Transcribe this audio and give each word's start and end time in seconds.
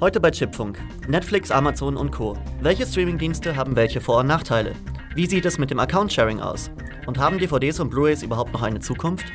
Heute 0.00 0.18
bei 0.18 0.30
Chipfunk. 0.30 0.78
Netflix, 1.08 1.50
Amazon 1.50 1.94
und 1.94 2.10
Co. 2.10 2.34
Welche 2.62 2.86
Streamingdienste 2.86 3.54
haben 3.54 3.76
welche 3.76 4.00
Vor- 4.00 4.20
und 4.20 4.28
Nachteile? 4.28 4.72
Wie 5.14 5.26
sieht 5.26 5.44
es 5.44 5.58
mit 5.58 5.70
dem 5.70 5.78
Account-Sharing 5.78 6.40
aus? 6.40 6.70
Und 7.06 7.18
haben 7.18 7.38
DVDs 7.38 7.80
und 7.80 7.90
Blu-rays 7.90 8.22
überhaupt 8.22 8.54
noch 8.54 8.62
eine 8.62 8.80
Zukunft? 8.80 9.26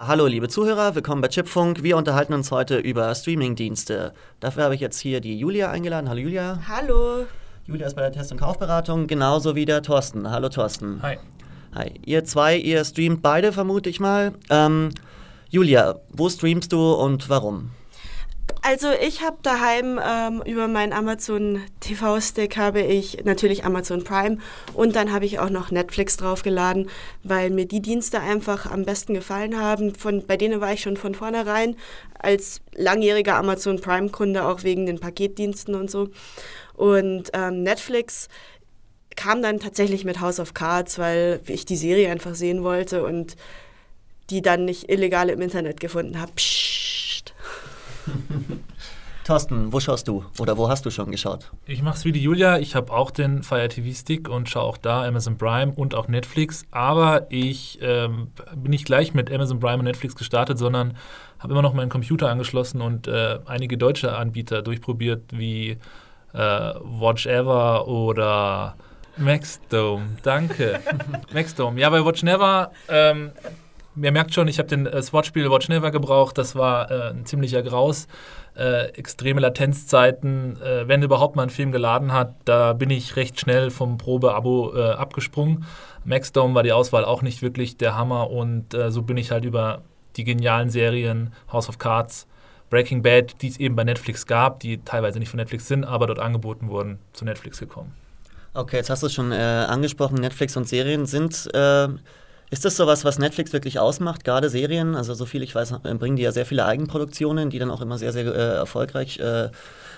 Hallo 0.00 0.26
liebe 0.26 0.48
Zuhörer, 0.48 0.94
willkommen 0.94 1.20
bei 1.20 1.28
Chipfunk. 1.28 1.82
Wir 1.82 1.98
unterhalten 1.98 2.32
uns 2.32 2.50
heute 2.50 2.78
über 2.78 3.14
Streamingdienste. 3.14 4.14
Dafür 4.40 4.64
habe 4.64 4.74
ich 4.74 4.80
jetzt 4.80 5.00
hier 5.00 5.20
die 5.20 5.38
Julia 5.38 5.70
eingeladen. 5.70 6.08
Hallo 6.08 6.20
Julia. 6.20 6.58
Hallo. 6.66 7.26
Julia 7.66 7.88
ist 7.88 7.94
bei 7.94 8.00
der 8.00 8.12
Test- 8.12 8.32
und 8.32 8.38
Kaufberatung, 8.38 9.06
genauso 9.06 9.54
wie 9.54 9.66
der 9.66 9.82
Thorsten. 9.82 10.30
Hallo 10.30 10.48
Thorsten. 10.48 11.02
Hi. 11.02 11.18
Hi. 11.74 11.92
Ihr 12.06 12.24
zwei, 12.24 12.56
ihr 12.56 12.82
streamt 12.86 13.20
beide, 13.20 13.52
vermute 13.52 13.90
ich 13.90 14.00
mal. 14.00 14.32
Ähm, 14.48 14.88
Julia, 15.50 15.96
wo 16.08 16.30
streamst 16.30 16.72
du 16.72 16.94
und 16.94 17.28
warum? 17.28 17.72
Also 18.62 18.88
ich 18.90 19.22
habe 19.22 19.36
daheim 19.42 20.00
ähm, 20.04 20.42
über 20.44 20.68
meinen 20.68 20.92
Amazon 20.92 21.62
TV-Stick 21.80 22.56
habe 22.56 22.80
ich 22.80 23.24
natürlich 23.24 23.64
Amazon 23.64 24.04
Prime 24.04 24.38
und 24.74 24.96
dann 24.96 25.12
habe 25.12 25.24
ich 25.24 25.38
auch 25.38 25.50
noch 25.50 25.70
Netflix 25.70 26.16
draufgeladen, 26.16 26.90
weil 27.22 27.50
mir 27.50 27.66
die 27.66 27.80
Dienste 27.80 28.20
einfach 28.20 28.70
am 28.70 28.84
besten 28.84 29.14
gefallen 29.14 29.60
haben. 29.60 29.94
Von, 29.94 30.26
bei 30.26 30.36
denen 30.36 30.60
war 30.60 30.72
ich 30.72 30.82
schon 30.82 30.96
von 30.96 31.14
vornherein 31.14 31.76
als 32.18 32.60
langjähriger 32.74 33.36
Amazon 33.36 33.80
Prime-Kunde, 33.80 34.44
auch 34.44 34.64
wegen 34.64 34.86
den 34.86 34.98
Paketdiensten 34.98 35.74
und 35.74 35.90
so. 35.90 36.08
Und 36.74 37.30
ähm, 37.34 37.62
Netflix 37.62 38.28
kam 39.16 39.42
dann 39.42 39.60
tatsächlich 39.60 40.04
mit 40.04 40.20
House 40.20 40.40
of 40.40 40.54
Cards, 40.54 40.98
weil 40.98 41.40
ich 41.46 41.64
die 41.64 41.76
Serie 41.76 42.10
einfach 42.10 42.34
sehen 42.34 42.62
wollte 42.62 43.04
und 43.04 43.36
die 44.30 44.42
dann 44.42 44.64
nicht 44.64 44.90
illegal 44.90 45.30
im 45.30 45.40
Internet 45.40 45.80
gefunden 45.80 46.20
habe. 46.20 46.32
Thorsten, 49.24 49.74
wo 49.74 49.80
schaust 49.80 50.08
du? 50.08 50.24
Oder 50.38 50.56
wo 50.56 50.70
hast 50.70 50.86
du 50.86 50.90
schon 50.90 51.10
geschaut? 51.10 51.50
Ich 51.66 51.82
mache 51.82 51.98
es 51.98 52.04
wie 52.06 52.12
die 52.12 52.22
Julia. 52.22 52.58
Ich 52.58 52.74
habe 52.74 52.90
auch 52.92 53.10
den 53.10 53.42
Fire 53.42 53.68
TV 53.68 53.94
Stick 53.94 54.26
und 54.26 54.48
schaue 54.48 54.62
auch 54.62 54.78
da 54.78 55.04
Amazon 55.04 55.36
Prime 55.36 55.72
und 55.76 55.94
auch 55.94 56.08
Netflix. 56.08 56.64
Aber 56.70 57.26
ich 57.28 57.78
ähm, 57.82 58.28
bin 58.56 58.70
nicht 58.70 58.86
gleich 58.86 59.12
mit 59.12 59.30
Amazon 59.30 59.60
Prime 59.60 59.80
und 59.80 59.84
Netflix 59.84 60.14
gestartet, 60.14 60.56
sondern 60.56 60.96
habe 61.38 61.52
immer 61.52 61.60
noch 61.60 61.74
meinen 61.74 61.90
Computer 61.90 62.30
angeschlossen 62.30 62.80
und 62.80 63.06
äh, 63.06 63.38
einige 63.44 63.76
deutsche 63.76 64.16
Anbieter 64.16 64.62
durchprobiert, 64.62 65.24
wie 65.30 65.76
äh, 66.32 66.38
Watch 66.38 67.26
Ever 67.26 67.86
oder 67.86 68.76
Maxdome. 69.18 70.16
Danke. 70.22 70.80
Maxdome. 71.34 71.78
Ja, 71.80 71.90
bei 71.90 72.04
Watch 72.04 72.22
Never. 72.22 72.70
Ähm, 72.88 73.32
Ihr 74.00 74.12
merkt 74.12 74.34
schon, 74.34 74.48
ich 74.48 74.58
habe 74.58 74.76
das 74.76 75.12
Wortspiel 75.12 75.50
Watch 75.50 75.68
Never 75.68 75.90
gebraucht. 75.90 76.38
Das 76.38 76.54
war 76.54 76.90
äh, 76.90 77.10
ein 77.10 77.26
ziemlicher 77.26 77.62
Graus. 77.62 78.06
Äh, 78.56 78.88
extreme 78.90 79.40
Latenzzeiten. 79.40 80.60
Äh, 80.62 80.88
wenn 80.88 81.02
überhaupt 81.02 81.36
mal 81.36 81.44
ein 81.44 81.50
Film 81.50 81.72
geladen 81.72 82.12
hat, 82.12 82.34
da 82.44 82.72
bin 82.72 82.90
ich 82.90 83.16
recht 83.16 83.40
schnell 83.40 83.70
vom 83.70 83.98
Probe-Abo 83.98 84.74
äh, 84.74 84.90
abgesprungen. 84.92 85.64
Maxdome 86.04 86.54
war 86.54 86.62
die 86.62 86.72
Auswahl 86.72 87.04
auch 87.04 87.22
nicht 87.22 87.42
wirklich 87.42 87.76
der 87.76 87.96
Hammer 87.96 88.30
und 88.30 88.74
äh, 88.74 88.90
so 88.90 89.02
bin 89.02 89.16
ich 89.16 89.30
halt 89.30 89.44
über 89.44 89.82
die 90.16 90.24
genialen 90.24 90.70
Serien 90.70 91.32
House 91.52 91.68
of 91.68 91.78
Cards, 91.78 92.26
Breaking 92.70 93.02
Bad, 93.02 93.40
die 93.42 93.48
es 93.48 93.58
eben 93.58 93.76
bei 93.76 93.84
Netflix 93.84 94.26
gab, 94.26 94.60
die 94.60 94.78
teilweise 94.78 95.18
nicht 95.18 95.28
von 95.28 95.38
Netflix 95.38 95.68
sind, 95.68 95.84
aber 95.84 96.06
dort 96.06 96.18
angeboten 96.18 96.68
wurden, 96.68 96.98
zu 97.12 97.24
Netflix 97.24 97.60
gekommen. 97.60 97.94
Okay, 98.54 98.76
jetzt 98.76 98.90
hast 98.90 99.02
du 99.02 99.06
es 99.06 99.14
schon 99.14 99.32
äh, 99.32 99.36
angesprochen, 99.36 100.16
Netflix 100.16 100.56
und 100.56 100.68
Serien 100.68 101.06
sind 101.06 101.48
äh, 101.54 101.88
ist 102.50 102.64
das 102.64 102.76
sowas, 102.76 103.04
was 103.04 103.18
Netflix 103.18 103.52
wirklich 103.52 103.78
ausmacht, 103.78 104.24
gerade 104.24 104.48
Serien? 104.48 104.94
Also, 104.94 105.14
so 105.14 105.26
viel 105.26 105.42
ich 105.42 105.54
weiß, 105.54 105.74
bringen 105.98 106.16
die 106.16 106.22
ja 106.22 106.32
sehr 106.32 106.46
viele 106.46 106.64
Eigenproduktionen, 106.64 107.50
die 107.50 107.58
dann 107.58 107.70
auch 107.70 107.80
immer 107.80 107.98
sehr, 107.98 108.12
sehr 108.12 108.26
äh, 108.26 108.56
erfolgreich 108.56 109.18
äh, 109.18 109.50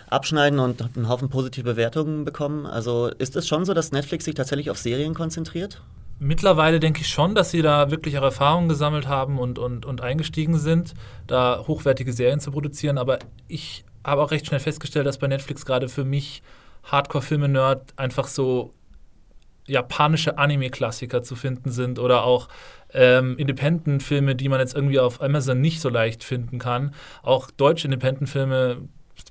abschneiden 0.09 0.59
und 0.59 0.97
einen 0.97 1.09
Haufen 1.09 1.29
positive 1.29 1.65
Bewertungen 1.65 2.25
bekommen. 2.25 2.67
Also, 2.67 3.07
ist 3.07 3.37
es 3.37 3.47
schon 3.47 3.65
so, 3.65 3.75
dass 3.75 3.93
Netflix 3.93 4.25
sich 4.25 4.35
tatsächlich 4.35 4.71
auf 4.71 4.79
Serien 4.79 5.15
konzentriert? 5.15 5.81
Mittlerweile 6.19 6.81
denke 6.81 7.01
ich 7.01 7.09
schon, 7.09 7.35
dass 7.35 7.51
sie 7.51 7.63
da 7.63 7.91
wirklich 7.91 8.19
auch 8.19 8.23
Erfahrungen 8.23 8.69
gesammelt 8.69 9.09
haben 9.09 9.39
und, 9.39 9.59
und, 9.59 9.87
und 9.87 10.03
eingestiegen 10.03 10.59
sind, 10.59 10.93
da 11.27 11.65
hochwertige 11.67 12.13
Serien 12.13 12.41
zu 12.41 12.51
produzieren. 12.51 12.99
Aber 12.99 13.21
ich 13.49 13.85
habe 14.05 14.23
auch 14.23 14.31
recht 14.31 14.47
schnell 14.47 14.61
festgestellt, 14.61 15.07
dass 15.07 15.17
bei 15.17 15.29
Netflix 15.29 15.65
gerade 15.65 15.89
für 15.89 16.05
mich 16.05 16.43
Hardcore-Filme-Nerd 16.85 17.95
einfach 17.97 18.27
so 18.27 18.75
japanische 19.71 20.37
Anime-Klassiker 20.39 21.23
zu 21.23 21.37
finden 21.37 21.71
sind 21.71 21.99
oder 21.99 22.25
auch 22.25 22.49
ähm, 22.93 23.37
Independent-Filme, 23.39 24.35
die 24.35 24.49
man 24.49 24.61
jetzt 24.61 24.75
irgendwie 24.75 24.99
auf 24.99 25.23
Amazon 25.23 25.61
nicht 25.61 25.81
so 25.81 25.89
leicht 25.89 26.25
finden 26.25 26.59
kann. 26.59 26.93
Auch 27.23 27.51
deutsche 27.51 27.87
Independent-Filme, 27.87 28.79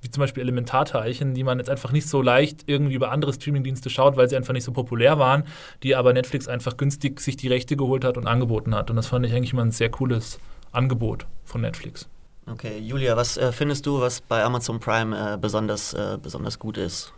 wie 0.02 0.10
zum 0.10 0.22
Beispiel 0.22 0.42
Elementarteilchen, 0.42 1.34
die 1.34 1.44
man 1.44 1.58
jetzt 1.58 1.70
einfach 1.70 1.92
nicht 1.92 2.08
so 2.08 2.22
leicht 2.22 2.64
irgendwie 2.68 2.94
über 2.94 3.12
andere 3.12 3.34
Streamingdienste 3.34 3.90
schaut, 3.90 4.16
weil 4.16 4.30
sie 4.30 4.38
einfach 4.38 4.54
nicht 4.54 4.64
so 4.64 4.72
populär 4.72 5.20
waren, 5.20 5.44
die 5.84 5.96
aber 5.96 6.14
Netflix 6.14 6.48
einfach 6.48 6.78
günstig 6.78 7.20
sich 7.20 7.36
die 7.36 7.48
Rechte 7.48 7.76
geholt 7.76 8.06
hat 8.06 8.18
und 8.18 8.28
angeboten 8.28 8.74
hat. 8.76 8.90
Und 8.90 8.96
das 8.96 9.08
fand 9.08 9.26
ich 9.26 9.34
eigentlich 9.34 9.54
immer 9.54 9.64
ein 9.64 9.72
sehr 9.72 9.90
cooles 9.90 10.40
Angebot 10.72 11.26
von 11.44 11.62
Netflix. 11.62 12.08
Okay, 12.52 12.80
Julia, 12.80 13.16
was 13.16 13.38
äh, 13.38 13.52
findest 13.52 13.86
du, 13.86 14.00
was 14.00 14.22
bei 14.22 14.44
Amazon 14.44 14.80
Prime 14.80 15.34
äh, 15.34 15.38
besonders, 15.38 15.94
äh, 15.94 16.18
besonders 16.22 16.58
gut 16.58 16.78
ist? 16.78 17.14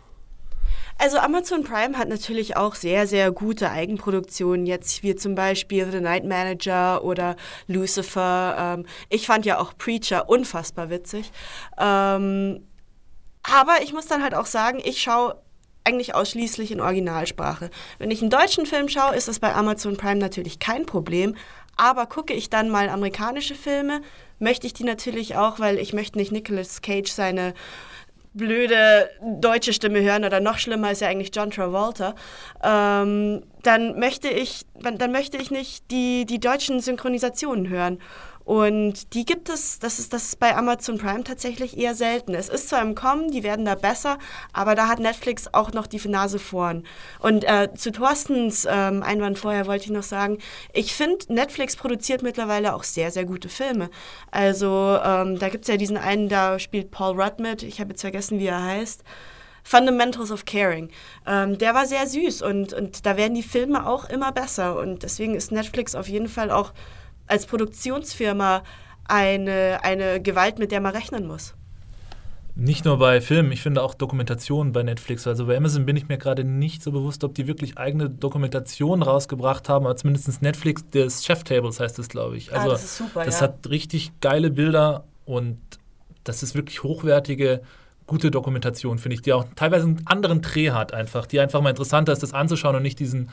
Also 0.98 1.18
Amazon 1.18 1.64
Prime 1.64 1.98
hat 1.98 2.08
natürlich 2.08 2.56
auch 2.56 2.74
sehr, 2.74 3.06
sehr 3.06 3.32
gute 3.32 3.70
Eigenproduktionen, 3.70 4.66
jetzt 4.66 5.02
wie 5.02 5.16
zum 5.16 5.34
Beispiel 5.34 5.90
The 5.90 6.00
Night 6.00 6.24
Manager 6.24 7.04
oder 7.04 7.36
Lucifer. 7.66 8.56
Ähm, 8.58 8.86
ich 9.08 9.26
fand 9.26 9.46
ja 9.46 9.58
auch 9.58 9.76
Preacher 9.76 10.28
unfassbar 10.28 10.90
witzig. 10.90 11.32
Ähm, 11.78 12.66
aber 13.42 13.82
ich 13.82 13.92
muss 13.92 14.06
dann 14.06 14.22
halt 14.22 14.34
auch 14.34 14.46
sagen, 14.46 14.80
ich 14.84 15.02
schaue 15.02 15.36
eigentlich 15.84 16.14
ausschließlich 16.14 16.70
in 16.70 16.80
Originalsprache. 16.80 17.70
Wenn 17.98 18.10
ich 18.10 18.20
einen 18.20 18.30
deutschen 18.30 18.66
Film 18.66 18.88
schaue, 18.88 19.16
ist 19.16 19.28
das 19.28 19.40
bei 19.40 19.54
Amazon 19.54 19.96
Prime 19.96 20.20
natürlich 20.20 20.58
kein 20.58 20.86
Problem. 20.86 21.34
Aber 21.76 22.06
gucke 22.06 22.34
ich 22.34 22.50
dann 22.50 22.68
mal 22.68 22.88
amerikanische 22.88 23.54
Filme, 23.54 24.02
möchte 24.38 24.66
ich 24.66 24.74
die 24.74 24.84
natürlich 24.84 25.36
auch, 25.36 25.58
weil 25.58 25.78
ich 25.78 25.92
möchte 25.92 26.18
nicht 26.18 26.30
Nicolas 26.30 26.82
Cage 26.82 27.10
seine 27.10 27.54
blöde 28.34 29.10
deutsche 29.20 29.72
Stimme 29.72 30.00
hören 30.02 30.24
oder 30.24 30.40
noch 30.40 30.58
schlimmer 30.58 30.90
ist 30.90 31.00
ja 31.00 31.08
eigentlich 31.08 31.30
John 31.34 31.50
Travolta, 31.50 32.14
ähm, 32.62 33.42
dann 33.62 33.98
möchte 33.98 34.28
ich, 34.28 34.66
dann 34.80 35.12
möchte 35.12 35.36
ich 35.36 35.50
nicht 35.50 35.90
die, 35.90 36.24
die 36.26 36.40
deutschen 36.40 36.80
Synchronisationen 36.80 37.68
hören. 37.68 37.98
Und 38.44 39.14
die 39.14 39.24
gibt 39.24 39.48
es, 39.48 39.78
das 39.78 39.98
ist, 39.98 40.12
das 40.12 40.24
ist 40.24 40.40
bei 40.40 40.56
Amazon 40.56 40.98
Prime 40.98 41.24
tatsächlich 41.24 41.76
eher 41.78 41.94
selten. 41.94 42.34
Es 42.34 42.48
ist 42.48 42.68
zwar 42.68 42.82
im 42.82 42.94
Kommen, 42.94 43.30
die 43.30 43.42
werden 43.42 43.64
da 43.64 43.74
besser, 43.74 44.18
aber 44.52 44.74
da 44.74 44.88
hat 44.88 44.98
Netflix 44.98 45.52
auch 45.52 45.72
noch 45.72 45.86
die 45.86 46.00
Nase 46.08 46.38
vorn. 46.38 46.84
Und 47.20 47.44
äh, 47.44 47.68
zu 47.74 47.92
Thorstens 47.92 48.66
ähm, 48.68 49.02
Einwand 49.02 49.38
vorher 49.38 49.66
wollte 49.66 49.84
ich 49.84 49.90
noch 49.90 50.02
sagen, 50.02 50.38
ich 50.72 50.94
finde, 50.94 51.32
Netflix 51.32 51.76
produziert 51.76 52.22
mittlerweile 52.22 52.74
auch 52.74 52.84
sehr, 52.84 53.10
sehr 53.10 53.24
gute 53.24 53.48
Filme. 53.48 53.90
Also 54.30 54.98
ähm, 55.04 55.38
da 55.38 55.48
gibt 55.48 55.64
es 55.64 55.68
ja 55.68 55.76
diesen 55.76 55.96
einen, 55.96 56.28
da 56.28 56.58
spielt 56.58 56.90
Paul 56.90 57.20
Rudd 57.20 57.38
mit, 57.38 57.62
ich 57.62 57.80
habe 57.80 57.90
jetzt 57.90 58.00
vergessen, 58.00 58.38
wie 58.38 58.46
er 58.46 58.62
heißt. 58.62 59.02
Fundamentals 59.64 60.32
of 60.32 60.44
Caring. 60.44 60.90
Ähm, 61.26 61.56
der 61.58 61.74
war 61.74 61.86
sehr 61.86 62.06
süß 62.06 62.42
und, 62.42 62.72
und 62.72 63.06
da 63.06 63.16
werden 63.16 63.34
die 63.34 63.44
Filme 63.44 63.86
auch 63.86 64.08
immer 64.08 64.32
besser. 64.32 64.76
Und 64.76 65.02
deswegen 65.02 65.34
ist 65.34 65.52
Netflix 65.52 65.94
auf 65.94 66.08
jeden 66.08 66.28
Fall 66.28 66.50
auch 66.50 66.72
als 67.26 67.46
Produktionsfirma 67.46 68.62
eine, 69.04 69.80
eine 69.82 70.20
Gewalt, 70.20 70.58
mit 70.58 70.72
der 70.72 70.80
man 70.80 70.94
rechnen 70.94 71.26
muss. 71.26 71.54
Nicht 72.54 72.84
nur 72.84 72.98
bei 72.98 73.22
Filmen, 73.22 73.50
ich 73.50 73.62
finde 73.62 73.82
auch 73.82 73.94
Dokumentationen 73.94 74.74
bei 74.74 74.82
Netflix. 74.82 75.26
Also 75.26 75.46
bei 75.46 75.56
Amazon 75.56 75.86
bin 75.86 75.96
ich 75.96 76.08
mir 76.08 76.18
gerade 76.18 76.44
nicht 76.44 76.82
so 76.82 76.92
bewusst, 76.92 77.24
ob 77.24 77.34
die 77.34 77.46
wirklich 77.46 77.78
eigene 77.78 78.10
Dokumentationen 78.10 79.02
rausgebracht 79.02 79.70
haben, 79.70 79.86
aber 79.86 79.96
zumindest 79.96 80.42
Netflix 80.42 80.88
des 80.90 81.24
Chef 81.24 81.44
Tables 81.44 81.80
heißt 81.80 81.98
es, 81.98 82.08
glaube 82.08 82.36
ich. 82.36 82.52
Also 82.52 82.68
ah, 82.68 82.72
das 82.72 82.84
ist 82.84 82.98
super, 82.98 83.24
das 83.24 83.40
ja. 83.40 83.46
hat 83.46 83.70
richtig 83.70 84.12
geile 84.20 84.50
Bilder 84.50 85.04
und 85.24 85.60
das 86.24 86.42
ist 86.42 86.54
wirklich 86.54 86.82
hochwertige, 86.82 87.62
gute 88.06 88.30
Dokumentation, 88.30 88.98
finde 88.98 89.14
ich, 89.14 89.22
die 89.22 89.32
auch 89.32 89.46
teilweise 89.56 89.86
einen 89.86 90.06
anderen 90.06 90.42
Dreh 90.42 90.72
hat 90.72 90.92
einfach, 90.92 91.26
die 91.26 91.40
einfach 91.40 91.62
mal 91.62 91.70
interessanter 91.70 92.12
ist, 92.12 92.22
das 92.22 92.34
anzuschauen 92.34 92.76
und 92.76 92.82
nicht 92.82 92.98
diesen 92.98 93.30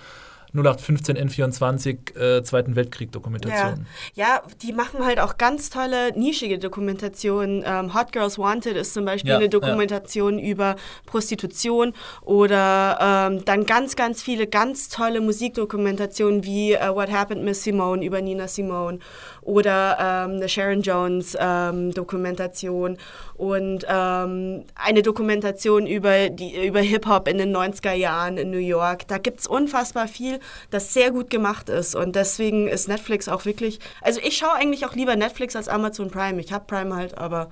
0815 0.54 1.18
N24 1.18 2.18
äh, 2.18 2.44
Zweiten 2.44 2.76
Weltkrieg 2.76 3.12
Dokumentation. 3.12 3.86
Ja. 4.16 4.26
ja, 4.28 4.42
die 4.62 4.74
machen 4.74 5.06
halt 5.06 5.20
auch 5.20 5.38
ganz 5.38 5.70
tolle 5.70 6.18
nischige 6.18 6.60
Dokumentationen. 6.60 7.64
Ähm, 7.66 7.94
Hot 7.94 8.12
Girls 8.12 8.38
Wanted 8.38 8.76
ist 8.76 8.94
zum 8.94 9.06
Beispiel 9.06 9.32
Ja, 9.32 9.38
eine 9.38 9.50
Dokumentation 9.50 10.40
über 10.40 10.76
Prostitution 11.06 11.94
oder 12.22 13.30
ähm, 13.30 13.46
dann 13.46 13.66
ganz, 13.66 13.96
ganz 13.96 14.24
viele 14.24 14.48
ganz 14.48 14.90
tolle 14.90 15.22
Musikdokumentationen 15.22 16.44
wie 16.44 16.74
äh, 16.74 16.94
What 16.94 17.12
Happened 17.12 17.44
Miss 17.44 17.64
Simone 17.64 18.04
über 18.04 18.22
Nina 18.22 18.48
Simone 18.48 19.00
oder 19.42 19.98
ähm, 20.00 20.36
eine 20.38 20.50
Sharon 20.50 20.82
Jones 20.82 21.38
ähm, 21.40 21.94
Dokumentation 21.94 22.98
und 23.36 23.86
ähm, 23.88 24.66
eine 24.76 25.02
Dokumentation 25.02 25.88
über, 25.88 26.30
über 26.30 26.82
Hip-Hop 26.82 27.28
in 27.28 27.38
den 27.38 27.56
90er 27.56 27.94
Jahren 27.94 28.38
in 28.38 28.52
New 28.52 28.58
York. 28.58 29.08
Da 29.08 29.18
gibt 29.18 29.40
es 29.42 29.48
unfassbar 29.48 30.08
viel, 30.08 30.40
das 30.70 30.94
sehr 30.94 31.12
gut 31.12 31.30
gemacht 31.30 31.70
ist 31.70 31.96
und 31.96 32.16
deswegen 32.16 32.68
ist 32.68 32.88
Netflix 32.88 33.28
auch 33.28 33.46
wirklich, 33.46 33.80
also 34.02 34.20
ich 34.24 34.38
schaue 34.38 34.54
eigentlich 34.54 34.86
auch 34.86 34.96
lieber 34.96 35.16
Netflix 35.16 35.56
als 35.56 35.68
Amazon 35.68 36.10
Prime. 36.10 36.40
Ich 36.40 36.52
habe 36.52 36.66
Prime 36.66 36.96
halt, 36.96 37.18
aber 37.18 37.50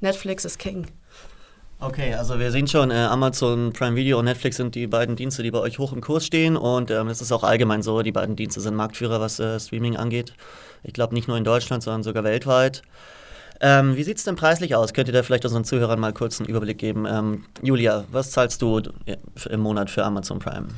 Netflix 0.00 0.44
ist 0.44 0.58
King. 0.58 0.86
Okay, 1.80 2.14
also 2.14 2.38
wir 2.38 2.50
sehen 2.50 2.66
schon, 2.66 2.90
äh, 2.90 2.94
Amazon 2.94 3.72
Prime 3.72 3.96
Video 3.96 4.18
und 4.18 4.24
Netflix 4.24 4.56
sind 4.56 4.74
die 4.74 4.86
beiden 4.86 5.16
Dienste, 5.16 5.42
die 5.42 5.50
bei 5.50 5.58
euch 5.58 5.78
hoch 5.78 5.92
im 5.92 6.00
Kurs 6.00 6.24
stehen 6.24 6.56
und 6.56 6.90
ähm, 6.90 7.08
das 7.08 7.20
ist 7.20 7.32
auch 7.32 7.42
allgemein 7.44 7.82
so. 7.82 8.00
Die 8.00 8.12
beiden 8.12 8.36
Dienste 8.36 8.60
sind 8.60 8.74
Marktführer, 8.74 9.20
was 9.20 9.38
äh, 9.38 9.60
Streaming 9.60 9.96
angeht. 9.96 10.32
Ich 10.84 10.92
glaube 10.92 11.14
nicht 11.14 11.26
nur 11.26 11.36
in 11.36 11.44
Deutschland, 11.44 11.82
sondern 11.82 12.02
sogar 12.02 12.22
weltweit. 12.22 12.82
Ähm, 13.60 13.96
wie 13.96 14.02
sieht 14.02 14.18
es 14.18 14.24
denn 14.24 14.36
preislich 14.36 14.74
aus? 14.74 14.92
Könnt 14.92 15.08
ihr 15.08 15.14
da 15.14 15.22
vielleicht 15.22 15.44
unseren 15.44 15.64
Zuhörern 15.64 15.98
mal 15.98 16.12
kurz 16.12 16.40
einen 16.40 16.48
Überblick 16.48 16.78
geben? 16.78 17.06
Ähm, 17.06 17.46
Julia, 17.62 18.04
was 18.10 18.30
zahlst 18.30 18.60
du 18.62 18.82
im 19.48 19.60
Monat 19.60 19.90
für 19.90 20.04
Amazon 20.04 20.38
Prime? 20.38 20.68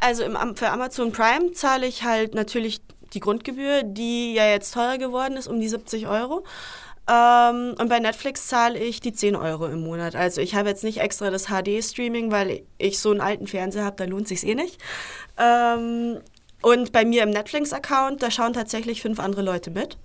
Also 0.00 0.22
im, 0.24 0.36
für 0.56 0.70
Amazon 0.70 1.12
Prime 1.12 1.52
zahle 1.52 1.86
ich 1.86 2.04
halt 2.04 2.34
natürlich 2.34 2.80
die 3.14 3.20
Grundgebühr, 3.20 3.82
die 3.84 4.34
ja 4.34 4.46
jetzt 4.46 4.74
teurer 4.74 4.98
geworden 4.98 5.36
ist, 5.36 5.46
um 5.46 5.60
die 5.60 5.68
70 5.68 6.06
Euro. 6.08 6.44
Ähm, 7.08 7.74
und 7.78 7.88
bei 7.88 8.00
Netflix 8.00 8.48
zahle 8.48 8.78
ich 8.78 9.00
die 9.00 9.12
10 9.12 9.36
Euro 9.36 9.66
im 9.66 9.80
Monat. 9.80 10.16
Also 10.16 10.40
ich 10.40 10.56
habe 10.56 10.68
jetzt 10.68 10.82
nicht 10.82 10.98
extra 10.98 11.30
das 11.30 11.46
HD-Streaming, 11.46 12.32
weil 12.32 12.62
ich 12.78 12.98
so 12.98 13.12
einen 13.12 13.20
alten 13.20 13.46
Fernseher 13.46 13.84
habe, 13.84 13.96
da 13.96 14.04
lohnt 14.04 14.26
sich 14.26 14.44
eh 14.44 14.56
nicht. 14.56 14.78
Ähm, 15.38 16.18
und 16.62 16.92
bei 16.92 17.04
mir 17.04 17.22
im 17.22 17.30
Netflix-Account, 17.30 18.22
da 18.22 18.30
schauen 18.30 18.52
tatsächlich 18.52 19.02
fünf 19.02 19.20
andere 19.20 19.42
Leute 19.42 19.70
mit. 19.70 19.98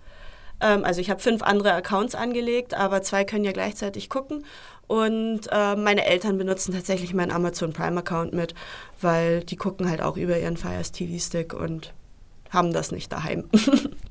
Ähm, 0.60 0.84
also 0.84 1.02
ich 1.02 1.10
habe 1.10 1.20
fünf 1.20 1.42
andere 1.42 1.74
Accounts 1.74 2.16
angelegt, 2.16 2.74
aber 2.74 3.02
zwei 3.02 3.24
können 3.24 3.44
ja 3.44 3.52
gleichzeitig 3.52 4.10
gucken. 4.10 4.46
Und 4.88 5.48
äh, 5.52 5.76
meine 5.76 6.06
Eltern 6.06 6.38
benutzen 6.38 6.74
tatsächlich 6.74 7.14
meinen 7.14 7.32
Amazon 7.32 7.74
Prime-Account 7.74 8.34
mit, 8.34 8.54
weil 9.00 9.44
die 9.44 9.56
gucken 9.56 9.90
halt 9.90 10.02
auch 10.02 10.18
über 10.18 10.38
ihren 10.38 10.58
Fires 10.58 10.92
TV-Stick 10.92 11.54
und 11.54 11.94
haben 12.50 12.74
das 12.74 12.92
nicht 12.92 13.12
daheim. 13.12 13.46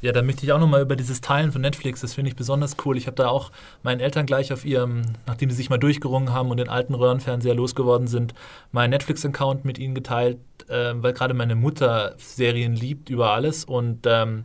Ja, 0.00 0.12
da 0.12 0.22
möchte 0.22 0.46
ich 0.46 0.52
auch 0.52 0.60
nochmal 0.60 0.82
über 0.82 0.94
dieses 0.94 1.20
Teilen 1.20 1.50
von 1.50 1.60
Netflix, 1.60 2.02
das 2.02 2.14
finde 2.14 2.30
ich 2.30 2.36
besonders 2.36 2.76
cool. 2.84 2.96
Ich 2.96 3.06
habe 3.06 3.16
da 3.16 3.28
auch 3.28 3.50
meinen 3.82 3.98
Eltern 4.00 4.26
gleich 4.26 4.52
auf 4.52 4.64
ihrem, 4.64 5.02
nachdem 5.26 5.50
sie 5.50 5.56
sich 5.56 5.70
mal 5.70 5.78
durchgerungen 5.78 6.32
haben 6.32 6.50
und 6.50 6.58
den 6.58 6.68
alten 6.68 6.94
Röhrenfernseher 6.94 7.54
losgeworden 7.54 8.06
sind, 8.06 8.32
meinen 8.70 8.90
Netflix-Account 8.90 9.64
mit 9.64 9.76
ihnen 9.76 9.96
geteilt, 9.96 10.38
äh, 10.68 10.92
weil 10.94 11.12
gerade 11.14 11.34
meine 11.34 11.56
Mutter 11.56 12.14
Serien 12.16 12.74
liebt 12.74 13.10
über 13.10 13.32
alles 13.32 13.64
und 13.64 14.06
ähm, 14.06 14.44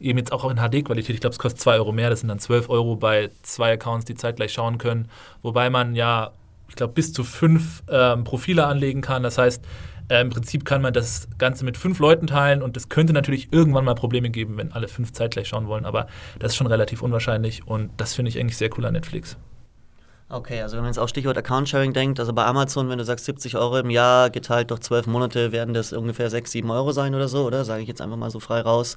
eben 0.00 0.18
jetzt 0.18 0.32
auch 0.32 0.50
in 0.50 0.56
HD-Qualität. 0.56 1.14
Ich 1.14 1.20
glaube, 1.20 1.34
es 1.34 1.38
kostet 1.38 1.60
2 1.60 1.76
Euro 1.76 1.92
mehr, 1.92 2.08
das 2.08 2.20
sind 2.20 2.28
dann 2.28 2.38
12 2.38 2.70
Euro 2.70 2.96
bei 2.96 3.28
zwei 3.42 3.74
Accounts, 3.74 4.06
die 4.06 4.14
zeitgleich 4.14 4.54
schauen 4.54 4.78
können. 4.78 5.08
Wobei 5.42 5.68
man 5.68 5.94
ja, 5.94 6.32
ich 6.70 6.76
glaube, 6.76 6.94
bis 6.94 7.12
zu 7.12 7.24
fünf 7.24 7.82
ähm, 7.90 8.24
Profile 8.24 8.66
anlegen 8.66 9.02
kann. 9.02 9.22
Das 9.22 9.36
heißt, 9.36 9.62
äh, 10.08 10.20
Im 10.20 10.30
Prinzip 10.30 10.64
kann 10.64 10.82
man 10.82 10.92
das 10.92 11.28
Ganze 11.38 11.64
mit 11.64 11.76
fünf 11.76 11.98
Leuten 11.98 12.26
teilen 12.26 12.62
und 12.62 12.76
es 12.76 12.88
könnte 12.88 13.12
natürlich 13.12 13.52
irgendwann 13.52 13.84
mal 13.84 13.94
Probleme 13.94 14.30
geben, 14.30 14.56
wenn 14.56 14.72
alle 14.72 14.88
fünf 14.88 15.12
zeitgleich 15.12 15.48
schauen 15.48 15.66
wollen, 15.66 15.84
aber 15.84 16.06
das 16.38 16.52
ist 16.52 16.56
schon 16.56 16.66
relativ 16.66 17.02
unwahrscheinlich 17.02 17.66
und 17.66 17.90
das 17.96 18.14
finde 18.14 18.28
ich 18.28 18.38
eigentlich 18.38 18.56
sehr 18.56 18.70
cool 18.76 18.84
an 18.84 18.92
Netflix. 18.94 19.36
Okay, 20.28 20.62
also 20.62 20.76
wenn 20.76 20.84
man 20.84 20.90
jetzt 20.90 20.98
auch 20.98 21.08
Stichwort 21.08 21.36
Account 21.36 21.68
Sharing 21.68 21.92
denkt, 21.92 22.18
also 22.18 22.32
bei 22.32 22.44
Amazon, 22.44 22.88
wenn 22.88 22.98
du 22.98 23.04
sagst 23.04 23.26
70 23.26 23.56
Euro 23.56 23.78
im 23.78 23.90
Jahr 23.90 24.30
geteilt 24.30 24.70
durch 24.70 24.80
zwölf 24.80 25.06
Monate, 25.06 25.52
werden 25.52 25.74
das 25.74 25.92
ungefähr 25.92 26.30
6, 26.30 26.50
7 26.50 26.70
Euro 26.70 26.92
sein 26.92 27.14
oder 27.14 27.28
so, 27.28 27.44
oder? 27.46 27.64
Sage 27.64 27.82
ich 27.82 27.88
jetzt 27.88 28.00
einfach 28.00 28.16
mal 28.16 28.30
so 28.30 28.40
frei 28.40 28.60
raus 28.60 28.96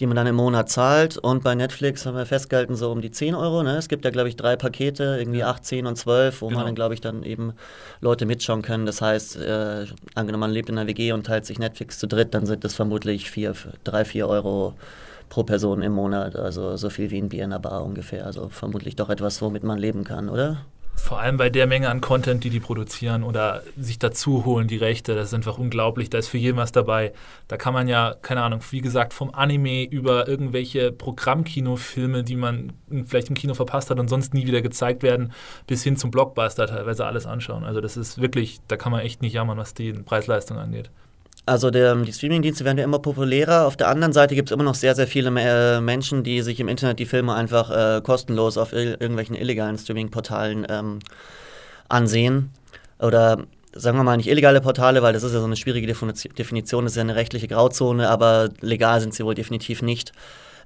die 0.00 0.06
man 0.06 0.16
dann 0.16 0.26
im 0.26 0.34
Monat 0.34 0.68
zahlt. 0.68 1.18
Und 1.18 1.44
bei 1.44 1.54
Netflix 1.54 2.04
haben 2.06 2.16
wir 2.16 2.26
festgehalten, 2.26 2.74
so 2.74 2.90
um 2.90 3.00
die 3.00 3.10
10 3.10 3.34
Euro. 3.34 3.62
Ne? 3.62 3.76
Es 3.76 3.88
gibt 3.88 4.04
ja, 4.04 4.10
glaube 4.10 4.28
ich, 4.28 4.36
drei 4.36 4.56
Pakete, 4.56 5.16
irgendwie 5.18 5.44
8, 5.44 5.64
10 5.64 5.86
und 5.86 5.96
12, 5.96 6.42
wo 6.42 6.48
genau. 6.48 6.58
man 6.58 6.66
dann, 6.66 6.74
glaube 6.74 6.94
ich, 6.94 7.00
dann 7.00 7.22
eben 7.22 7.52
Leute 8.00 8.26
mitschauen 8.26 8.62
können. 8.62 8.86
Das 8.86 9.00
heißt, 9.00 9.36
äh, 9.36 9.86
angenommen, 10.14 10.40
man 10.40 10.50
lebt 10.50 10.68
in 10.68 10.78
einer 10.78 10.88
WG 10.88 11.12
und 11.12 11.24
teilt 11.26 11.46
sich 11.46 11.58
Netflix 11.58 11.98
zu 11.98 12.06
dritt, 12.06 12.34
dann 12.34 12.46
sind 12.46 12.64
das 12.64 12.74
vermutlich 12.74 13.30
4, 13.30 13.54
3, 13.84 14.04
4 14.04 14.28
Euro 14.28 14.74
pro 15.34 15.42
Person 15.42 15.82
im 15.82 15.92
Monat. 15.92 16.36
Also 16.36 16.76
so 16.76 16.90
viel 16.90 17.10
wie 17.10 17.18
ein 17.18 17.28
Bier 17.28 17.44
in 17.44 17.50
der 17.50 17.58
Bar 17.58 17.84
ungefähr. 17.84 18.24
Also 18.24 18.48
vermutlich 18.48 18.94
doch 18.94 19.10
etwas, 19.10 19.42
womit 19.42 19.64
man 19.64 19.78
leben 19.78 20.04
kann, 20.04 20.28
oder? 20.28 20.58
vor 20.96 21.18
allem 21.18 21.36
bei 21.36 21.50
der 21.50 21.66
Menge 21.66 21.88
an 21.88 22.00
Content, 22.00 22.44
die 22.44 22.50
die 22.50 22.60
produzieren 22.60 23.24
oder 23.24 23.62
sich 23.76 23.98
dazu 23.98 24.44
holen, 24.44 24.68
die 24.68 24.76
Rechte, 24.76 25.16
das 25.16 25.26
ist 25.26 25.34
einfach 25.34 25.58
unglaublich. 25.58 26.08
Da 26.08 26.18
ist 26.18 26.28
für 26.28 26.38
jeden 26.38 26.56
was 26.56 26.70
dabei. 26.70 27.12
Da 27.48 27.56
kann 27.56 27.74
man 27.74 27.88
ja, 27.88 28.14
keine 28.22 28.42
Ahnung, 28.42 28.60
wie 28.70 28.80
gesagt, 28.80 29.12
vom 29.12 29.34
Anime 29.34 29.84
über 29.84 30.28
irgendwelche 30.28 30.92
Programmkinofilme, 30.92 32.22
die 32.22 32.36
man 32.36 32.72
vielleicht 33.06 33.28
im 33.28 33.34
Kino 33.34 33.54
verpasst 33.54 33.90
hat 33.90 33.98
und 33.98 34.08
sonst 34.08 34.34
nie 34.34 34.46
wieder 34.46 34.62
gezeigt 34.62 35.02
werden, 35.02 35.32
bis 35.66 35.82
hin 35.82 35.96
zum 35.96 36.12
Blockbuster 36.12 36.68
teilweise 36.68 37.04
alles 37.04 37.26
anschauen. 37.26 37.64
Also 37.64 37.80
das 37.80 37.96
ist 37.96 38.20
wirklich, 38.20 38.60
da 38.68 38.76
kann 38.76 38.92
man 38.92 39.00
echt 39.00 39.20
nicht 39.20 39.32
jammern, 39.32 39.58
was 39.58 39.74
die 39.74 39.92
Preisleistung 39.92 40.58
angeht. 40.58 40.90
Also 41.46 41.70
der, 41.70 41.94
die 41.96 42.12
Streamingdienste 42.12 42.64
werden 42.64 42.78
ja 42.78 42.84
immer 42.84 42.98
populärer. 42.98 43.66
Auf 43.66 43.76
der 43.76 43.88
anderen 43.88 44.14
Seite 44.14 44.34
gibt 44.34 44.48
es 44.48 44.54
immer 44.54 44.64
noch 44.64 44.74
sehr, 44.74 44.94
sehr 44.94 45.06
viele 45.06 45.28
äh, 45.40 45.80
Menschen, 45.80 46.24
die 46.24 46.40
sich 46.40 46.58
im 46.58 46.68
Internet 46.68 46.98
die 46.98 47.06
Filme 47.06 47.34
einfach 47.34 47.70
äh, 47.70 48.00
kostenlos 48.00 48.56
auf 48.56 48.72
ir 48.72 49.00
irgendwelchen 49.00 49.36
illegalen 49.36 49.76
Streamingportalen 49.76 50.66
ähm, 50.70 51.00
ansehen. 51.88 52.50
Oder 52.98 53.44
sagen 53.74 53.98
wir 53.98 54.04
mal 54.04 54.16
nicht 54.16 54.28
illegale 54.28 54.62
Portale, 54.62 55.02
weil 55.02 55.12
das 55.12 55.22
ist 55.22 55.34
ja 55.34 55.40
so 55.40 55.44
eine 55.44 55.56
schwierige 55.56 55.86
Definition, 55.86 56.84
das 56.84 56.92
ist 56.92 56.96
ja 56.96 57.02
eine 57.02 57.16
rechtliche 57.16 57.48
Grauzone, 57.48 58.08
aber 58.08 58.48
legal 58.60 59.00
sind 59.00 59.12
sie 59.12 59.24
wohl 59.24 59.34
definitiv 59.34 59.82
nicht. 59.82 60.12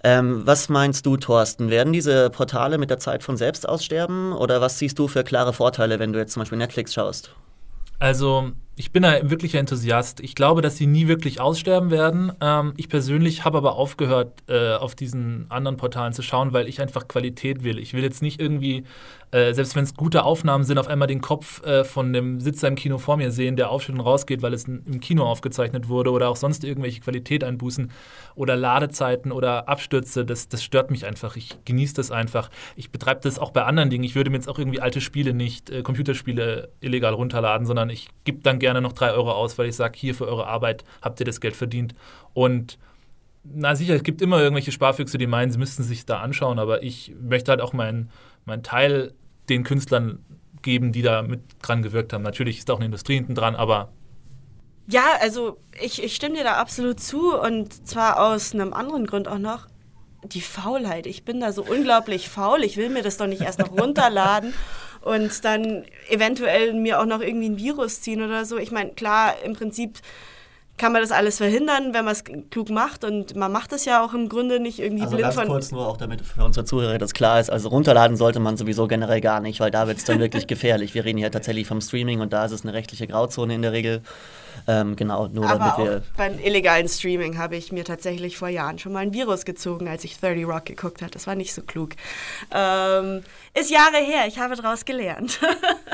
Ähm, 0.05 0.47
was 0.47 0.69
meinst 0.69 1.07
du, 1.07 1.17
Thorsten? 1.17 1.71
Werden 1.71 1.93
diese 1.93 2.31
Portale 2.31 2.79
mit 2.79 2.91
der 2.91 3.01
Zeit 3.01 3.25
von 3.25 3.37
selbst 3.37 3.69
aussterben? 3.69 4.33
Oder 4.33 4.61
was 4.61 4.79
siehst 4.79 4.97
du 4.99 5.09
für 5.09 5.25
klare 5.25 5.53
Vorteile, 5.53 5.99
wenn 5.99 6.13
du 6.13 6.21
jetzt 6.21 6.35
zum 6.35 6.43
Beispiel 6.43 6.59
Netflix 6.59 6.95
schaust? 6.95 7.33
Also 7.99 8.53
ich 8.79 8.93
bin 8.93 9.05
ein 9.05 9.29
wirklicher 9.29 9.59
Enthusiast. 9.59 10.21
Ich 10.21 10.37
glaube, 10.37 10.63
dass 10.63 10.77
sie 10.77 10.87
nie 10.87 11.09
wirklich 11.09 11.41
aussterben 11.41 11.91
werden. 11.91 12.33
Ähm, 12.41 12.75
ich 12.77 12.89
persönlich 12.89 13.45
habe 13.45 13.59
aber 13.59 13.75
aufgehört, 13.75 14.45
äh, 14.47 14.75
auf 14.75 14.95
diesen 14.95 15.47
anderen 15.49 15.77
Portalen 15.77 16.13
zu 16.13 16.23
schauen, 16.23 16.53
weil 16.53 16.69
ich 16.69 16.81
einfach 16.81 17.09
Qualität 17.09 17.65
will. 17.65 17.81
Ich 17.81 17.93
will 17.93 18.05
jetzt 18.05 18.23
nicht 18.23 18.41
irgendwie, 18.41 18.85
äh, 19.33 19.53
selbst 19.53 19.75
wenn 19.75 19.83
es 19.83 19.95
gute 19.95 20.23
Aufnahmen 20.23 20.63
sind, 20.63 20.79
auf 20.79 20.87
einmal 20.87 21.09
den 21.09 21.21
Kopf 21.21 21.61
äh, 21.65 21.83
von 21.83 22.13
dem 22.13 22.39
Sitzer 22.39 22.69
im 22.69 22.77
Kino 22.77 22.99
vor 22.99 23.17
mir 23.17 23.33
sehen, 23.33 23.57
der 23.57 23.71
aufsteht 23.71 23.97
und 23.97 24.01
rausgeht, 24.01 24.43
weil 24.43 24.55
es 24.55 24.65
im 24.65 25.01
Kino 25.01 25.25
aufgezeichnet 25.25 25.89
wurde 25.89 26.13
oder 26.13 26.29
auch 26.29 26.37
sonst 26.37 26.63
irgendwelche 26.63 27.01
Qualität 27.01 27.43
einbußen 27.43 27.91
oder 28.37 28.55
Ladezeiten 28.55 29.33
oder 29.33 29.69
Abstürze. 29.69 30.25
Das, 30.25 30.49
das 30.49 30.63
stört 30.63 30.93
mich 30.93 31.05
einfach. 31.05 31.35
Ich 31.35 31.59
genieße 31.65 31.95
das 31.95 32.13
einfach. 32.13 32.49
Ich 32.77 32.93
betreibe 32.93 33.23
das 33.23 33.41
auch 33.41 33.51
bei 33.51 33.65
anderen 33.65 33.91
Dingen. 33.91 34.05
Ich 34.05 34.15
würde 34.15 34.31
mir 34.31 34.37
jetzt 34.37 34.49
auch 34.49 34.59
irgendwie 34.59 34.81
alte 34.81 35.01
Spiele 35.01 35.35
nicht, 35.35 35.69
äh, 35.69 35.83
Computerspiele 35.83 36.69
illegal 36.81 37.15
runterladen, 37.15 37.67
sondern 37.67 37.91
ich 37.91 38.09
gebe 38.23 38.39
dann 38.43 38.61
gerne 38.61 38.68
gerne 38.69 38.83
noch 38.83 38.93
drei 38.93 39.13
Euro 39.13 39.33
aus, 39.33 39.57
weil 39.57 39.67
ich 39.67 39.77
sage, 39.77 39.99
hier 39.99 40.15
für 40.15 40.29
eure 40.29 40.47
Arbeit 40.47 40.85
habt 41.01 41.19
ihr 41.21 41.27
das 41.27 41.41
Geld 41.41 41.57
verdient. 41.57 41.95
Und 42.35 42.79
na 43.43 43.75
sicher, 43.75 43.95
es 43.95 44.03
gibt 44.03 44.21
immer 44.21 44.43
irgendwelche 44.43 44.73
Sparfüchse, 44.73 45.17
die 45.17 45.27
meinen, 45.27 45.51
sie 45.51 45.57
müssten 45.57 45.83
sich 45.83 46.05
da 46.05 46.21
anschauen, 46.21 46.59
aber 46.59 46.83
ich 46.83 47.15
möchte 47.19 47.51
halt 47.51 47.63
auch 47.63 47.73
meinen 47.73 48.11
mein 48.45 48.63
Teil 48.63 49.15
den 49.49 49.65
Künstlern 49.65 50.23
geben, 50.61 50.93
die 50.93 51.01
da 51.01 51.23
mit 51.23 51.41
dran 51.63 51.83
gewirkt 51.83 52.13
haben. 52.13 52.23
Natürlich 52.23 52.59
ist 52.59 52.69
da 52.69 52.75
auch 52.75 52.79
eine 52.79 52.85
Industrie 52.87 53.15
hinten 53.15 53.35
dran, 53.35 53.57
aber 53.57 53.89
ja, 54.87 55.05
also 55.21 55.57
ich, 55.81 56.03
ich 56.03 56.15
stimme 56.15 56.37
dir 56.37 56.45
da 56.45 56.57
absolut 56.57 57.01
zu 57.01 57.39
und 57.39 57.87
zwar 57.89 58.21
aus 58.21 58.53
einem 58.53 58.75
anderen 58.75 59.07
Grund 59.07 59.29
auch 59.29 59.39
noch. 59.39 59.67
Die 60.25 60.41
Faulheit. 60.41 61.07
Ich 61.07 61.25
bin 61.25 61.41
da 61.41 61.53
so 61.53 61.63
unglaublich 61.63 62.29
faul. 62.29 62.65
Ich 62.65 62.77
will 62.77 62.89
mir 62.89 63.03
das 63.03 63.19
doch 63.19 63.29
nicht 63.29 63.43
erst 63.43 63.61
noch 63.61 63.71
runterladen 63.71 64.53
und 65.09 65.45
dann 65.45 65.85
eventuell 66.11 66.75
mir 66.75 67.01
auch 67.01 67.07
noch 67.07 67.21
irgendwie 67.21 67.49
ein 67.49 67.57
Virus 67.57 68.03
ziehen 68.03 68.23
oder 68.23 68.45
so. 68.45 68.59
Ich 68.59 68.71
meine, 68.71 68.91
klar, 68.91 69.35
im 69.43 69.55
Prinzip 69.55 69.99
kann 70.77 70.93
man 70.93 71.03
das 71.03 71.11
alles 71.11 71.39
verhindern, 71.39 71.93
wenn 71.95 72.05
man 72.05 72.13
es 72.13 72.25
klug 72.51 72.71
macht. 72.71 73.05
Und 73.05 73.35
man 73.35 73.51
macht 73.51 73.73
es 73.73 73.85
ja 73.85 74.05
auch 74.05 74.15
im 74.15 74.29
Grunde 74.29 74.61
nicht 74.61 74.79
irgendwie 74.79 75.03
also 75.03 75.17
blind 75.17 75.25
ganz 75.25 75.35
von. 75.35 75.49
kurz 75.49 75.73
nur 75.73 75.87
auch, 75.87 75.97
damit 75.97 76.21
für 76.21 76.45
unsere 76.45 76.65
Zuhörer 76.65 76.99
das 76.99 77.15
klar 77.15 77.41
ist. 77.41 77.51
Also 77.51 77.71
runterladen 77.71 78.17
sollte 78.17 78.39
man 78.39 78.57
sowieso 78.57 78.87
generell 78.87 79.21
gar 79.21 79.41
nicht, 79.41 79.61
weil 79.61 79.71
da 79.71 79.87
wird 79.87 79.99
es 79.99 80.05
dann 80.05 80.21
wirklich 80.21 80.47
gefährlich. 80.47 80.95
Wir 80.95 81.05
reden 81.05 81.19
hier 81.19 81.33
tatsächlich 81.33 81.67
vom 81.67 81.81
Streaming 81.81 82.21
und 82.21 82.33
da 82.33 82.45
ist 82.45 82.53
es 82.53 82.63
eine 82.63 82.75
rechtliche 82.75 83.07
Grauzone 83.07 83.55
in 83.55 83.63
der 83.63 83.73
Regel. 83.73 84.03
Ähm, 84.67 84.97
genau, 84.97 85.29
nur 85.29 85.49
Aber 85.49 85.59
damit 85.77 85.79
wir. 85.79 86.03
Beim 86.17 86.39
illegalen 86.39 86.89
Streaming 86.89 87.39
habe 87.39 87.57
ich 87.57 87.73
mir 87.73 87.85
tatsächlich 87.85 88.37
vor 88.37 88.49
Jahren 88.49 88.79
schon 88.79 88.93
mal 88.93 89.01
ein 89.01 89.13
Virus 89.13 89.45
gezogen, 89.45 89.89
als 89.89 90.05
ich 90.05 90.19
30 90.19 90.47
Rock 90.47 90.67
geguckt 90.67 91.03
habe. 91.03 91.11
Das 91.11 91.27
war 91.27 91.35
nicht 91.35 91.55
so 91.55 91.63
klug. 91.63 91.91
Ähm, 92.53 93.23
ist 93.55 93.71
Jahre 93.71 93.99
her, 93.99 94.27
ich 94.27 94.39
habe 94.39 94.57
daraus 94.57 94.85
gelernt. 94.85 95.41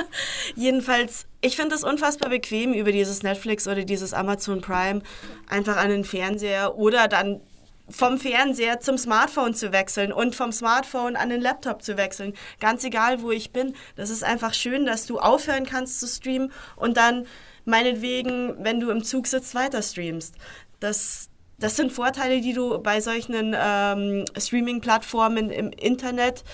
Jedenfalls, 0.57 1.27
ich 1.41 1.57
finde 1.57 1.75
es 1.75 1.85
unfassbar 1.85 2.31
bequem, 2.31 2.73
über 2.73 2.93
dieses 2.93 3.23
Netflix 3.23 3.67
oder 3.69 3.85
dieses 3.85 4.15
Amazon 4.15 4.61
Prime 4.61 5.03
einfach 5.49 5.77
an 5.77 5.91
den 5.91 6.05
Fernseher 6.05 6.77
oder 6.77 7.09
dann 7.09 7.41
vom 7.89 8.19
Fernseher 8.19 8.81
zum 8.81 8.97
Smartphone 8.97 9.55
zu 9.55 9.73
wechseln 9.73 10.13
und 10.13 10.35
vom 10.35 10.53
Smartphone 10.53 11.17
an 11.17 11.29
den 11.29 11.41
Laptop 11.41 11.83
zu 11.83 11.97
wechseln. 11.97 12.35
Ganz 12.61 12.83
egal, 12.85 13.23
wo 13.23 13.31
ich 13.31 13.53
bin. 13.53 13.75
Das 13.97 14.11
ist 14.11 14.25
einfach 14.25 14.55
schön, 14.55 14.87
dass 14.87 15.07
du 15.07 15.19
aufhören 15.19 15.67
kannst 15.67 16.01
zu 16.01 16.07
streamen 16.07 16.51
und 16.77 16.97
dann 16.97 17.27
meinetwegen, 17.65 18.55
wenn 18.63 18.81
du 18.81 18.91
im 18.91 19.05
Zug 19.05 19.27
sitzt, 19.27 19.55
weiter 19.55 19.83
streamst. 19.83 20.35
Das, 20.81 21.29
das 21.59 21.77
sind 21.77 21.93
Vorteile, 21.93 22.41
die 22.41 22.53
du 22.53 22.79
bei 22.79 23.01
solchen 23.01 23.55
ähm, 23.57 24.25
Streaming-Plattformen 24.37 25.51
im 25.51 25.71
Internet 25.71 26.45